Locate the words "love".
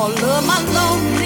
0.72-1.19